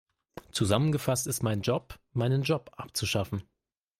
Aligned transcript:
Zusammengefasst 0.51 1.27
ist 1.27 1.43
mein 1.43 1.61
Job, 1.61 1.99
meinen 2.13 2.41
Job 2.41 2.71
abzuschaffen. 2.75 3.43